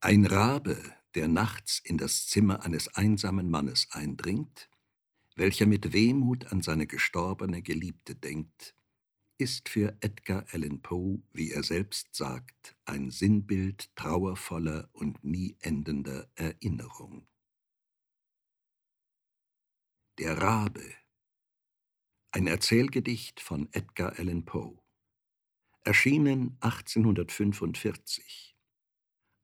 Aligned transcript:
Ein 0.00 0.26
Rabe, 0.26 0.94
der 1.14 1.26
nachts 1.26 1.80
in 1.82 1.96
das 1.96 2.26
Zimmer 2.26 2.62
eines 2.62 2.88
einsamen 2.94 3.48
Mannes 3.48 3.88
eindringt, 3.92 4.68
welcher 5.36 5.66
mit 5.66 5.94
Wehmut 5.94 6.52
an 6.52 6.60
seine 6.60 6.86
gestorbene 6.86 7.62
Geliebte 7.62 8.14
denkt, 8.14 8.74
ist 9.38 9.70
für 9.70 9.96
Edgar 10.00 10.44
Allan 10.52 10.82
Poe, 10.82 11.22
wie 11.32 11.50
er 11.50 11.62
selbst 11.62 12.14
sagt, 12.14 12.76
ein 12.84 13.10
Sinnbild 13.10 13.94
trauervoller 13.96 14.90
und 14.92 15.24
nie 15.24 15.56
endender 15.60 16.30
Erinnerung. 16.34 17.26
Der 20.18 20.40
Rabe. 20.40 20.94
Ein 22.32 22.46
Erzählgedicht 22.46 23.40
von 23.40 23.68
Edgar 23.72 24.18
Allan 24.18 24.44
Poe. 24.44 24.78
Erschienen 25.84 26.58
1845 26.60 28.55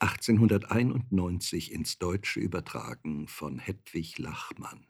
1891 0.03 1.71
ins 1.71 1.99
Deutsche 1.99 2.41
übertragen 2.41 3.29
von 3.29 3.61
Hedwig 3.61 4.19
Lachmann 4.19 4.87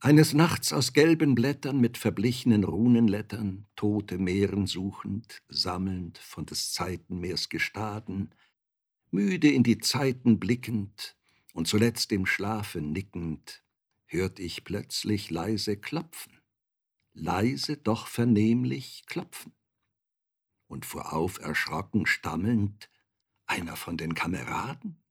Eines 0.00 0.32
Nachts 0.32 0.72
aus 0.72 0.92
gelben 0.92 1.34
Blättern 1.34 1.80
mit 1.80 1.98
verblichenen 1.98 2.64
Runenlettern, 2.64 3.66
tote 3.76 4.18
Meeren 4.18 4.66
suchend, 4.66 5.42
sammelnd 5.48 6.18
von 6.18 6.46
des 6.46 6.72
Zeitenmeers 6.72 7.48
Gestaden, 7.48 8.32
müde 9.10 9.50
in 9.50 9.62
die 9.62 9.78
Zeiten 9.78 10.40
blickend 10.40 11.16
und 11.52 11.66
zuletzt 11.66 12.10
im 12.12 12.26
Schlafe 12.26 12.80
nickend, 12.80 13.64
hört 14.06 14.38
ich 14.38 14.64
plötzlich 14.64 15.30
leise 15.30 15.76
klopfen, 15.76 16.40
leise 17.12 17.76
doch 17.76 18.06
vernehmlich 18.08 19.04
klopfen. 19.06 19.52
Und 20.68 20.86
fuhr 20.86 21.12
auf 21.12 21.40
erschrocken 21.40 22.06
stammelnd, 22.06 22.88
einer 23.46 23.76
von 23.76 23.96
den 23.96 24.14
Kameraden, 24.14 25.02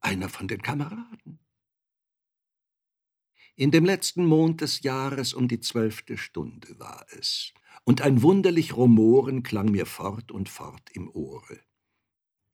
einer 0.00 0.28
von 0.28 0.46
den 0.46 0.62
Kameraden. 0.62 1.40
In 3.56 3.72
dem 3.72 3.84
letzten 3.84 4.24
Mond 4.24 4.60
des 4.60 4.82
Jahres 4.82 5.34
um 5.34 5.48
die 5.48 5.58
zwölfte 5.58 6.16
Stunde 6.16 6.78
war 6.78 7.04
es, 7.10 7.52
und 7.84 8.02
ein 8.02 8.22
wunderlich 8.22 8.76
Rumoren 8.76 9.42
klang 9.42 9.72
mir 9.72 9.86
fort 9.86 10.30
und 10.30 10.48
fort 10.48 10.90
im 10.92 11.10
Ohre. 11.10 11.58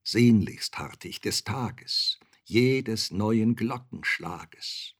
Sehnlichst 0.02 0.78
harrt 0.78 1.04
ich 1.04 1.20
des 1.20 1.44
Tages, 1.44 2.20
jedes 2.44 3.10
neuen 3.10 3.56
Glockenschlages. 3.56 4.94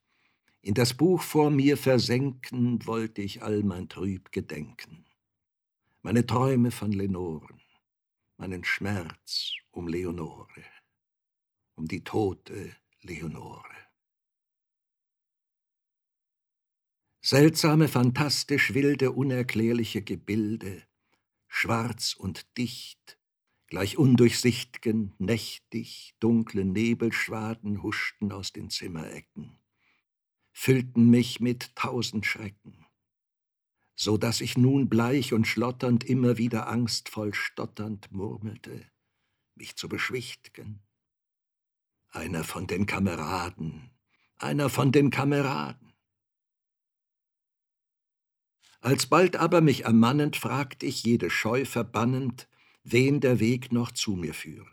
In 0.60 0.74
das 0.74 0.94
Buch 0.94 1.22
vor 1.22 1.50
mir 1.50 1.76
versenken 1.76 2.84
wollte 2.86 3.22
ich 3.22 3.42
all 3.42 3.62
mein 3.62 3.88
Trüb 3.88 4.32
gedenken. 4.32 5.03
Meine 6.06 6.26
Träume 6.26 6.70
von 6.70 6.92
Lenoren, 6.92 7.62
meinen 8.36 8.62
Schmerz 8.62 9.54
um 9.70 9.88
Leonore, 9.88 10.62
um 11.76 11.88
die 11.88 12.04
tote 12.04 12.76
Leonore. 13.00 13.74
Seltsame, 17.22 17.88
fantastisch 17.88 18.74
wilde, 18.74 19.12
unerklärliche 19.12 20.02
Gebilde, 20.02 20.82
schwarz 21.48 22.12
und 22.12 22.54
dicht, 22.58 23.18
gleich 23.68 23.96
undurchsicht'gen, 23.96 25.14
nächtig, 25.16 26.16
dunkle 26.20 26.66
Nebelschwaden 26.66 27.82
huschten 27.82 28.30
aus 28.30 28.52
den 28.52 28.68
Zimmerecken, 28.68 29.58
füllten 30.52 31.08
mich 31.08 31.40
mit 31.40 31.74
tausend 31.74 32.26
Schrecken, 32.26 32.83
so 33.96 34.16
dass 34.16 34.40
ich 34.40 34.56
nun 34.56 34.88
bleich 34.88 35.32
und 35.32 35.46
schlotternd 35.46 36.04
immer 36.04 36.38
wieder 36.38 36.68
angstvoll 36.68 37.34
stotternd 37.34 38.10
murmelte, 38.12 38.84
mich 39.54 39.76
zu 39.76 39.88
beschwichtgen. 39.88 40.80
Einer 42.10 42.44
von 42.44 42.66
den 42.66 42.86
Kameraden, 42.86 43.90
einer 44.36 44.68
von 44.68 44.92
den 44.92 45.10
Kameraden. 45.10 45.92
Alsbald 48.80 49.36
aber 49.36 49.60
mich 49.60 49.84
ermannend 49.84 50.36
fragt 50.36 50.82
ich, 50.82 51.04
jede 51.04 51.30
Scheu 51.30 51.64
verbannend, 51.64 52.48
wen 52.82 53.20
der 53.20 53.40
Weg 53.40 53.72
noch 53.72 53.92
zu 53.92 54.14
mir 54.14 54.34
führe. 54.34 54.70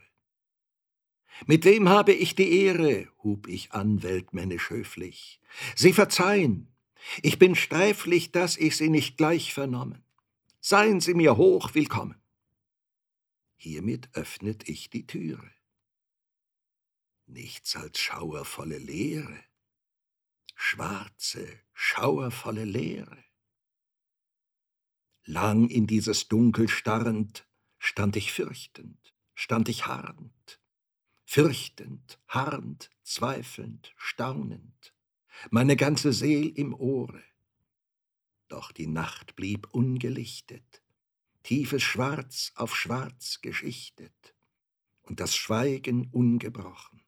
Mit 1.48 1.66
wem 1.66 1.90
habe 1.90 2.14
ich 2.14 2.36
die 2.36 2.52
Ehre? 2.52 3.08
hub 3.24 3.48
ich 3.48 3.72
an, 3.72 4.04
weltmännisch 4.04 4.70
höflich. 4.70 5.40
Sie 5.76 5.94
verzeihen, 5.94 6.71
ich 7.22 7.40
bin 7.40 7.56
streiflich, 7.56 8.32
dass 8.32 8.58
ich 8.58 8.78
Sie 8.78 8.90
nicht 8.90 9.18
gleich 9.18 9.54
vernommen. 9.54 10.04
Seien 10.60 11.02
Sie 11.02 11.14
mir 11.14 11.38
hoch 11.38 11.74
willkommen. 11.74 12.22
Hiermit 13.56 14.10
öffnet 14.14 14.68
ich 14.70 14.90
die 14.90 15.06
Türe. 15.06 15.52
Nichts 17.28 17.76
als 17.76 18.00
schauervolle 18.00 18.78
Leere, 18.78 19.40
schwarze, 20.56 21.48
schauervolle 21.74 22.66
Leere. 22.66 23.24
Lang 25.24 25.70
in 25.70 25.88
dieses 25.88 26.28
Dunkel 26.28 26.68
starrend, 26.68 27.48
stand 27.78 28.16
ich 28.16 28.34
fürchtend, 28.34 29.14
stand 29.34 29.70
ich 29.70 29.88
harrend, 29.88 30.60
fürchtend, 31.26 32.20
harrend, 32.28 32.90
zweifelnd, 33.04 33.94
staunend, 33.96 34.94
meine 35.50 35.76
ganze 35.76 36.14
Seel 36.14 36.50
im 36.50 36.74
Ohre. 36.74 37.24
Doch 38.48 38.72
die 38.72 38.88
Nacht 38.88 39.36
blieb 39.36 39.68
ungelichtet, 39.72 40.84
tiefes 41.44 41.84
Schwarz 41.84 42.52
auf 42.56 42.76
Schwarz 42.76 43.40
geschichtet, 43.42 44.36
und 45.04 45.20
das 45.20 45.36
Schweigen 45.36 46.08
ungebrochen. 46.12 47.02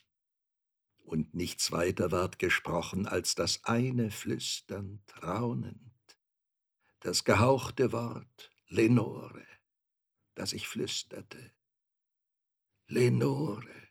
Und 1.00 1.35
nichts 1.35 1.72
weiter 1.72 2.11
ward 2.11 2.39
gesprochen 2.39 3.07
als 3.07 3.35
das 3.35 3.63
eine 3.66 4.09
flüsternd, 4.09 5.01
raunend 5.22 5.94
das 7.03 7.25
gehauchte 7.25 7.91
Wort 7.91 8.50
Lenore, 8.69 9.45
das 10.35 10.53
ich 10.53 10.69
flüsterte. 10.69 11.51
Lenore. 12.88 13.83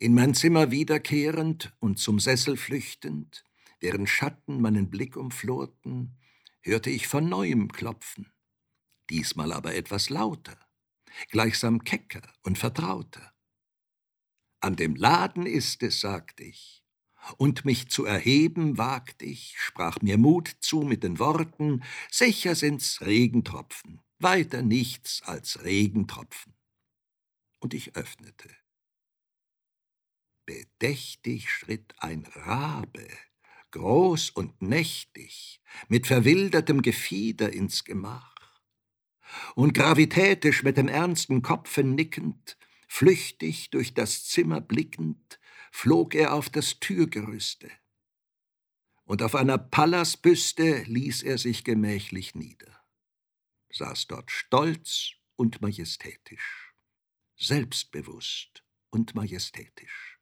In 0.00 0.14
mein 0.14 0.32
Zimmer 0.32 0.70
wiederkehrend 0.70 1.72
und 1.80 1.98
zum 1.98 2.20
Sessel 2.20 2.56
flüchtend, 2.56 3.42
deren 3.82 4.06
Schatten 4.06 4.60
meinen 4.60 4.90
Blick 4.90 5.16
umflorten, 5.16 6.16
hörte 6.60 6.88
ich 6.88 7.08
von 7.08 7.28
neuem 7.28 7.72
klopfen, 7.72 8.32
diesmal 9.10 9.52
aber 9.52 9.74
etwas 9.74 10.08
lauter, 10.08 10.56
gleichsam 11.30 11.82
kecker 11.82 12.22
und 12.44 12.58
vertrauter. 12.58 13.34
An 14.60 14.76
dem 14.76 14.94
Laden 14.94 15.46
ist 15.46 15.82
es, 15.82 15.98
sagt 15.98 16.38
ich, 16.38 16.84
und 17.36 17.64
mich 17.64 17.88
zu 17.88 18.04
erheben 18.04 18.78
wagt 18.78 19.20
ich, 19.22 19.56
sprach 19.58 20.00
mir 20.00 20.16
Mut 20.16 20.48
zu 20.60 20.82
mit 20.82 21.02
den 21.02 21.18
Worten, 21.18 21.82
sicher 22.08 22.54
sind's 22.54 23.00
Regentropfen, 23.00 24.00
weiter 24.20 24.62
nichts 24.62 25.22
als 25.24 25.64
Regentropfen. 25.64 26.54
Und 27.58 27.74
ich 27.74 27.96
öffnete. 27.96 28.57
Bedächtig 30.78 31.50
schritt 31.50 31.92
ein 31.98 32.24
Rabe, 32.34 33.08
groß 33.72 34.30
und 34.30 34.62
nächtig, 34.62 35.60
mit 35.88 36.06
verwildertem 36.06 36.82
Gefieder 36.82 37.52
ins 37.52 37.82
Gemach. 37.82 38.60
Und 39.56 39.74
gravitätisch 39.74 40.62
mit 40.62 40.76
dem 40.76 40.86
ernsten 40.86 41.42
Kopfe 41.42 41.82
nickend, 41.82 42.56
flüchtig 42.86 43.70
durch 43.70 43.92
das 43.92 44.26
Zimmer 44.26 44.60
blickend, 44.60 45.40
flog 45.72 46.14
er 46.14 46.32
auf 46.32 46.48
das 46.48 46.78
Türgerüste, 46.78 47.68
und 49.02 49.20
auf 49.22 49.34
einer 49.34 49.58
Pallasbüste 49.58 50.84
ließ 50.84 51.24
er 51.24 51.38
sich 51.38 51.64
gemächlich 51.64 52.36
nieder, 52.36 52.84
saß 53.72 54.06
dort 54.06 54.30
stolz 54.30 55.10
und 55.34 55.60
majestätisch, 55.60 56.72
selbstbewusst 57.36 58.62
und 58.90 59.16
majestätisch. 59.16 60.17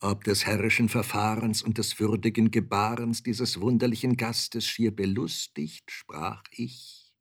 Ob 0.00 0.22
des 0.22 0.46
herrischen 0.46 0.88
Verfahrens 0.88 1.62
und 1.62 1.78
des 1.78 1.98
würdigen 1.98 2.52
Gebarens 2.52 3.24
dieses 3.24 3.60
wunderlichen 3.60 4.16
Gastes 4.16 4.64
schier 4.64 4.94
belustigt, 4.94 5.90
sprach 5.90 6.44
ich, 6.52 7.12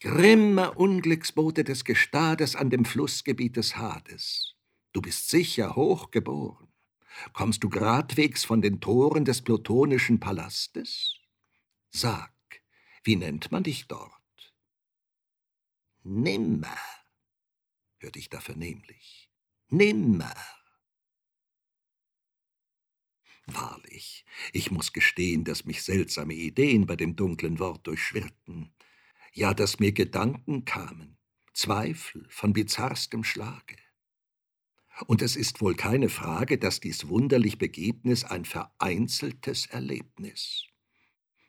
Grimmer 0.00 0.76
Unglücksbote 0.76 1.64
des 1.64 1.86
Gestades 1.86 2.56
an 2.56 2.68
dem 2.68 2.84
Flussgebiet 2.84 3.56
des 3.56 3.76
Hades. 3.76 4.54
Du 4.92 5.00
bist 5.00 5.30
sicher 5.30 5.76
hochgeboren. 5.76 6.68
Kommst 7.32 7.64
du 7.64 7.70
gradwegs 7.70 8.44
von 8.44 8.60
den 8.60 8.82
Toren 8.82 9.24
des 9.24 9.40
plutonischen 9.40 10.20
Palastes? 10.20 11.16
Sag, 11.90 12.34
wie 13.02 13.16
nennt 13.16 13.50
man 13.50 13.62
dich 13.62 13.86
dort? 13.88 14.12
Nimmer, 16.02 16.76
hörte 17.98 18.18
ich 18.18 18.28
da 18.28 18.40
vernehmlich. 18.40 19.30
Nimmer. 19.70 20.34
Wahrlich, 23.46 24.24
ich 24.52 24.70
muss 24.70 24.92
gestehen, 24.92 25.44
dass 25.44 25.66
mich 25.66 25.82
seltsame 25.82 26.34
Ideen 26.34 26.86
bei 26.86 26.96
dem 26.96 27.14
dunklen 27.14 27.58
Wort 27.58 27.86
durchschwirrten, 27.86 28.72
ja, 29.32 29.52
dass 29.52 29.80
mir 29.80 29.92
Gedanken 29.92 30.64
kamen, 30.64 31.18
Zweifel 31.52 32.26
von 32.30 32.52
bizarrstem 32.52 33.22
Schlage. 33.22 33.76
Und 35.06 35.22
es 35.22 35.36
ist 35.36 35.60
wohl 35.60 35.74
keine 35.74 36.08
Frage, 36.08 36.56
dass 36.56 36.80
dies 36.80 37.08
wunderlich 37.08 37.58
Begebnis 37.58 38.24
ein 38.24 38.44
vereinzeltes 38.44 39.66
Erlebnis, 39.66 40.66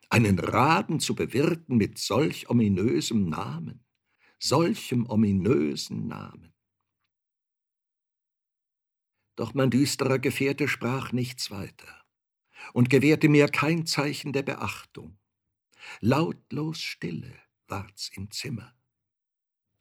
einen 0.10 0.40
Raben 0.40 1.00
zu 1.00 1.16
bewirten 1.16 1.78
mit 1.78 1.98
solch 1.98 2.50
ominösem 2.50 3.30
Namen, 3.30 3.86
solchem 4.40 5.06
ominösen 5.08 6.08
Namen. 6.08 6.55
Doch 9.36 9.54
mein 9.54 9.70
düsterer 9.70 10.20
Gefährte 10.20 10.68
sprach 10.68 11.12
nichts 11.12 11.52
weiter 11.52 12.06
und 12.74 12.90
gewährte 12.90 13.30
mir 13.30 13.48
kein 13.48 13.86
Zeichen 13.86 14.34
der 14.34 14.44
Beachtung. 14.44 15.18
Lautlos 16.00 16.80
Stille 16.82 17.38
ward's 17.68 18.10
im 18.16 18.32
Zimmer, 18.32 18.76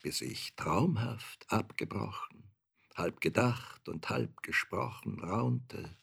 bis 0.02 0.20
ich 0.20 0.54
traumhaft 0.56 1.50
abgebrochen, 1.50 2.50
halb 2.94 3.20
gedacht 3.20 3.88
und 3.88 4.08
halb 4.10 4.42
gesprochen 4.42 5.20
raunte. 5.20 5.96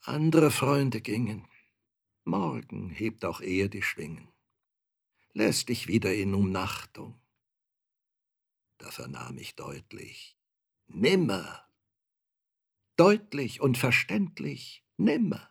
Andere 0.00 0.50
Freunde 0.50 1.00
gingen, 1.00 1.46
morgen 2.24 2.90
hebt 2.90 3.24
auch 3.24 3.40
er 3.40 3.68
die 3.68 3.82
Schwingen, 3.82 4.32
lässt 5.32 5.68
dich 5.68 5.86
wieder 5.86 6.12
in 6.14 6.34
Umnachtung. 6.34 7.20
Da 8.78 8.90
vernahm 8.90 9.38
ich 9.38 9.54
deutlich, 9.54 10.36
nimmer. 10.94 11.64
Deutlich 12.96 13.60
und 13.60 13.78
verständlich, 13.78 14.84
nimmer. 14.96 15.50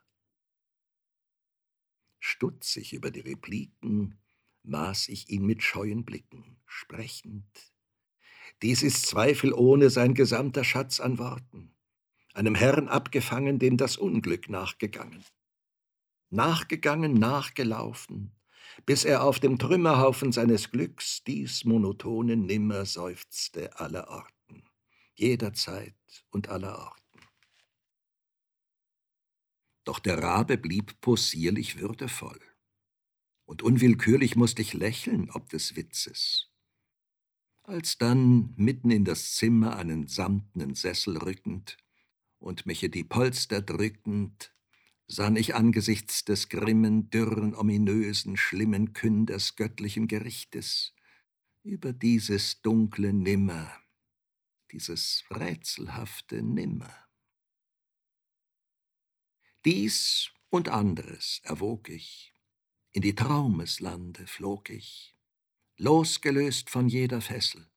Stutzig 2.20 2.94
über 2.94 3.10
die 3.12 3.22
Repliken 3.22 4.20
maß 4.64 5.10
ich 5.10 5.30
ihn 5.30 5.46
mit 5.46 5.64
scheuen 5.64 6.06
Blicken, 6.06 6.58
sprechend. 6.66 7.74
Dies 8.62 8.84
ist 8.84 9.08
zweifelohne 9.08 9.90
sein 9.90 10.14
gesamter 10.14 10.64
Schatz 10.64 11.00
an 11.00 11.18
Worten, 11.18 11.74
einem 12.34 12.54
Herrn 12.54 12.88
abgefangen, 12.88 13.58
dem 13.58 13.78
das 13.78 13.98
Unglück 13.98 14.50
nachgegangen. 14.50 15.24
Nachgegangen, 16.30 17.16
nachgelaufen, 17.16 18.32
bis 18.86 19.04
er 19.04 19.24
auf 19.24 19.40
dem 19.40 19.58
Trümmerhaufen 19.58 20.32
seines 20.32 20.70
Glücks 20.70 21.24
dies 21.24 21.66
monotone 21.66 22.38
Nimmer 22.38 22.86
seufzte 22.86 23.80
allerorten 23.80 24.41
jederzeit 25.22 25.96
und 26.32 26.50
allerorten. 26.50 27.02
Doch 29.84 30.00
der 30.00 30.22
Rabe 30.22 30.58
blieb 30.58 31.00
possierlich 31.02 31.80
würdevoll, 31.80 32.40
und 33.46 33.64
unwillkürlich 33.64 34.36
musste 34.36 34.62
ich 34.62 34.74
lächeln 34.74 35.30
ob 35.32 35.50
des 35.50 35.76
Witzes. 35.76 36.50
Als 37.64 37.98
dann 37.98 38.54
mitten 38.58 38.92
in 38.92 39.06
das 39.06 39.36
Zimmer 39.36 39.76
einen 39.76 40.08
samtnen 40.08 40.74
Sessel 40.76 41.18
rückend 41.18 41.78
und 42.40 42.66
mich 42.66 42.84
in 42.84 42.92
die 42.92 43.04
Polster 43.04 43.62
drückend, 43.62 44.54
sann 45.08 45.36
ich 45.36 45.54
angesichts 45.56 46.24
des 46.24 46.50
grimmen, 46.50 47.10
dürren, 47.10 47.54
ominösen, 47.54 48.38
schlimmen 48.38 48.94
Künders 48.94 49.56
göttlichen 49.56 50.08
Gerichtes 50.08 50.94
über 51.64 51.94
dieses 51.94 52.62
dunkle 52.62 53.14
Nimmer, 53.14 53.72
dieses 54.72 55.24
rätselhafte 55.30 56.42
Nimmer. 56.42 56.94
Dies 59.66 60.32
und 60.50 60.70
anderes 60.70 61.42
erwog 61.44 61.90
ich, 61.90 62.34
in 62.94 63.02
die 63.02 63.16
Traumeslande 63.16 64.26
flog 64.28 64.70
ich, 64.70 65.16
losgelöst 65.78 66.70
von 66.70 66.88
jeder 66.88 67.22
Fessel. 67.22 67.70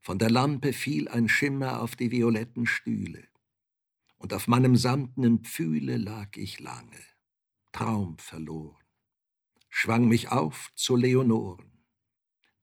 Von 0.00 0.18
der 0.18 0.30
Lampe 0.30 0.72
fiel 0.72 1.08
ein 1.08 1.28
Schimmer 1.28 1.80
auf 1.80 1.94
die 1.96 2.10
violetten 2.10 2.66
Stühle, 2.66 3.28
und 4.16 4.34
auf 4.34 4.48
meinem 4.48 4.76
samtnen 4.76 5.44
Pfühle 5.44 5.96
lag 5.96 6.36
ich 6.36 6.60
lange, 6.60 7.04
traumverloren, 7.72 8.84
schwang 9.68 10.08
mich 10.08 10.30
auf 10.30 10.72
zu 10.74 10.96
Leonoren, 10.96 11.84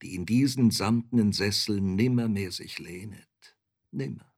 die 0.01 0.15
in 0.15 0.25
diesen 0.25 0.71
samtnen 0.71 1.33
Sessel 1.33 1.81
nimmermehr 1.81 2.51
sich 2.51 2.79
lehnet 2.79 3.28
nimmer. 3.91 4.33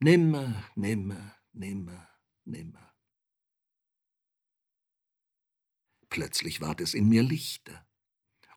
Nimmer, 0.00 0.70
nimmer, 0.74 1.36
nimmer, 1.52 2.08
nimmer. 2.44 2.94
Plötzlich 6.08 6.60
ward 6.60 6.80
es 6.80 6.94
in 6.94 7.08
mir 7.08 7.22
lichter 7.22 7.86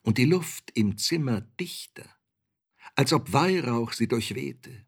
und 0.01 0.17
die 0.17 0.25
Luft 0.25 0.71
im 0.73 0.97
Zimmer 0.97 1.41
dichter, 1.41 2.09
als 2.95 3.13
ob 3.13 3.33
Weihrauch 3.33 3.93
sie 3.93 4.07
durchwehte. 4.07 4.85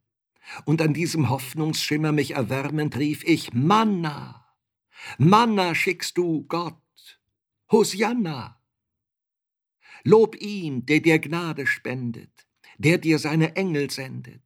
Und 0.65 0.81
an 0.81 0.93
diesem 0.93 1.29
Hoffnungsschimmer 1.29 2.11
mich 2.11 2.31
erwärmend 2.31 2.97
rief 2.97 3.23
ich, 3.23 3.53
Manna, 3.53 4.45
Manna 5.17 5.75
schickst 5.75 6.17
du 6.17 6.43
Gott, 6.47 7.19
Hosianna. 7.71 8.61
Lob 10.03 10.35
ihn, 10.39 10.85
der 10.85 10.99
dir 10.99 11.19
Gnade 11.19 11.65
spendet, 11.65 12.47
der 12.77 12.97
dir 12.99 13.17
seine 13.19 13.55
Engel 13.55 13.89
sendet. 13.89 14.44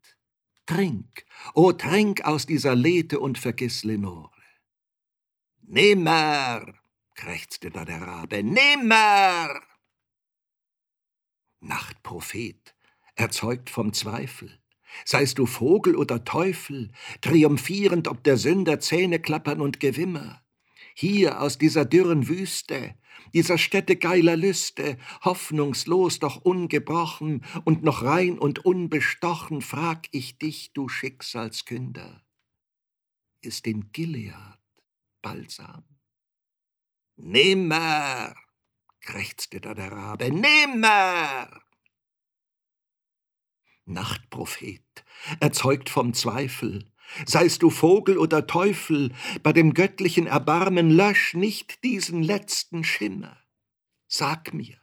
Trink, 0.69 1.25
o 1.55 1.71
trink 1.71 2.21
aus 2.25 2.45
dieser 2.45 2.75
Lethe 2.75 3.19
und 3.19 3.39
vergiss 3.39 3.83
Lenore. 3.83 4.29
Nimmer, 5.63 6.63
krächzte 7.15 7.71
da 7.71 7.85
der 7.85 8.01
Rabe, 8.03 8.43
nimmer! 8.43 9.61
Nachtprophet, 11.59 12.75
erzeugt 13.15 13.71
vom 13.71 13.93
Zweifel, 13.93 14.61
seist 15.05 15.39
du 15.39 15.47
Vogel 15.47 15.95
oder 15.95 16.23
Teufel, 16.23 16.91
triumphierend 17.21 18.07
ob 18.07 18.23
der 18.23 18.37
Sünder 18.37 18.79
Zähne 18.79 19.19
klappern 19.19 19.61
und 19.61 19.79
Gewimmer, 19.79 20.43
hier 20.99 21.39
aus 21.39 21.57
dieser 21.57 21.85
dürren 21.85 22.27
Wüste, 22.27 22.93
dieser 23.33 23.57
Stätte 23.57 23.95
geiler 23.95 24.35
Lüste, 24.35 24.97
hoffnungslos 25.23 26.19
doch 26.19 26.41
ungebrochen 26.41 27.45
und 27.63 27.83
noch 27.83 28.03
rein 28.03 28.37
und 28.37 28.65
unbestochen, 28.65 29.61
frag 29.61 30.07
ich 30.11 30.39
dich, 30.39 30.73
du 30.73 30.89
Schicksalskünder, 30.89 32.21
ist 33.39 33.65
in 33.65 33.93
Gilead 33.93 34.59
Balsam? 35.21 35.85
Nimmer, 37.15 38.35
krächzte 38.99 39.61
da 39.61 39.73
der 39.73 39.93
Rabe, 39.93 40.29
nimmer! 40.31 41.61
Nachtprophet, 43.85 45.05
erzeugt 45.39 45.89
vom 45.89 46.13
Zweifel, 46.13 46.91
Seist 47.25 47.63
du 47.63 47.69
Vogel 47.69 48.17
oder 48.17 48.47
Teufel, 48.47 49.11
bei 49.43 49.53
dem 49.53 49.73
göttlichen 49.73 50.27
Erbarmen 50.27 50.91
lösch 50.91 51.33
nicht 51.33 51.83
diesen 51.83 52.23
letzten 52.23 52.83
Schimmer. 52.83 53.37
Sag 54.07 54.53
mir, 54.53 54.77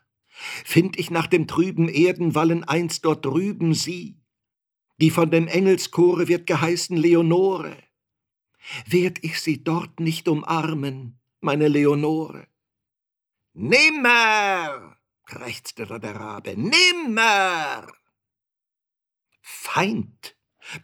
find 0.64 0.98
ich 0.98 1.10
nach 1.10 1.26
dem 1.26 1.46
trüben 1.46 1.88
Erdenwallen 1.88 2.64
einst 2.64 3.04
dort 3.04 3.24
drüben 3.24 3.74
sie, 3.74 4.20
die 5.00 5.10
von 5.10 5.30
dem 5.30 5.46
Engelschore 5.46 6.28
wird 6.28 6.46
geheißen 6.46 6.96
Leonore? 6.96 7.76
Werd 8.86 9.22
ich 9.22 9.40
sie 9.40 9.62
dort 9.62 10.00
nicht 10.00 10.28
umarmen, 10.28 11.20
meine 11.40 11.68
Leonore? 11.68 12.48
Nimmer! 13.52 14.96
krächzte 15.24 15.86
da 15.86 15.98
der 15.98 16.16
Rabe, 16.16 16.56
nimmer! 16.56 17.92
Feind, 19.40 20.36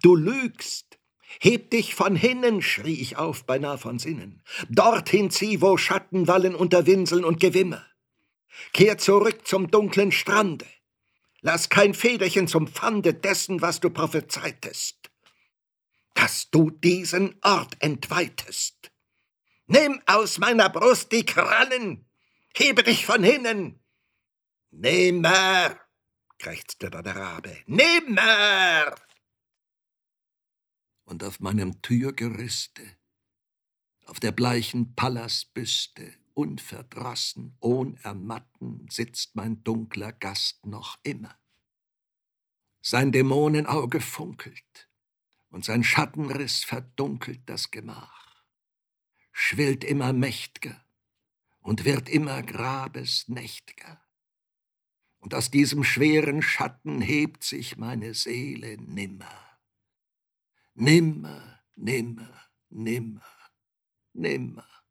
du 0.02 0.16
lügst, 0.16 0.98
Heb 1.40 1.70
dich 1.70 1.94
von 1.94 2.16
hinnen, 2.16 2.62
schrie 2.62 3.00
ich 3.00 3.16
auf, 3.16 3.44
beinah 3.44 3.76
von 3.76 3.98
Sinnen. 3.98 4.42
Dorthin 4.68 5.30
zieh, 5.30 5.60
wo 5.60 5.76
Schatten 5.76 6.28
wallen 6.28 6.54
unter 6.54 6.86
Winseln 6.86 7.24
und 7.24 7.40
Gewimmer. 7.40 7.84
Kehr 8.72 8.98
zurück 8.98 9.46
zum 9.46 9.70
dunklen 9.70 10.12
Strande. 10.12 10.66
Lass 11.40 11.68
kein 11.68 11.94
Federchen 11.94 12.46
zum 12.46 12.68
Pfande 12.68 13.14
dessen, 13.14 13.60
was 13.60 13.80
du 13.80 13.90
prophezeitest. 13.90 15.10
Dass 16.14 16.50
du 16.50 16.70
diesen 16.70 17.34
Ort 17.42 17.76
entweitest. 17.80 18.92
Nimm 19.66 20.00
aus 20.06 20.38
meiner 20.38 20.68
Brust 20.68 21.12
die 21.12 21.24
Krallen, 21.24 22.08
hebe 22.54 22.82
dich 22.82 23.06
von 23.06 23.24
hinnen. 23.24 23.80
Nimmer, 24.70 25.78
krächzte 26.38 26.90
der 26.90 27.04
Rabe, 27.04 27.56
nimmer! 27.66 28.94
Und 31.12 31.24
auf 31.24 31.40
meinem 31.40 31.82
Türgerüste, 31.82 32.82
auf 34.06 34.18
der 34.18 34.32
bleichen 34.32 34.94
Pallasbüste, 34.94 36.10
unverdrossen, 36.32 37.54
ohn 37.60 37.98
Ermatten, 37.98 38.86
sitzt 38.88 39.36
mein 39.36 39.62
dunkler 39.62 40.12
Gast 40.12 40.64
noch 40.64 40.98
immer. 41.02 41.38
Sein 42.80 43.12
Dämonenauge 43.12 44.00
funkelt, 44.00 44.88
und 45.50 45.66
sein 45.66 45.84
Schattenriss 45.84 46.64
verdunkelt 46.64 47.42
das 47.44 47.70
Gemach, 47.70 48.42
schwillt 49.32 49.84
immer 49.84 50.14
mächt'ger 50.14 50.82
und 51.60 51.84
wird 51.84 52.08
immer 52.08 52.40
grabesnächt'ger. 52.40 54.00
Und 55.18 55.34
aus 55.34 55.50
diesem 55.50 55.84
schweren 55.84 56.40
Schatten 56.40 57.02
hebt 57.02 57.44
sich 57.44 57.76
meine 57.76 58.14
Seele 58.14 58.78
nimmer. 58.78 59.51
Nimmer, 60.76 61.60
nimmer, 61.76 62.48
nimmer, 62.70 63.50
nimmer. 64.14 64.81